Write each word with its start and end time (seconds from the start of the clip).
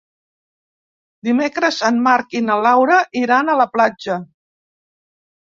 Dimecres 1.27 1.77
en 1.89 1.99
Marc 2.07 2.33
i 2.39 2.41
na 2.47 2.57
Laura 2.69 2.99
iran 3.23 3.53
a 3.53 3.59
la 3.61 3.69
platja. 3.77 4.19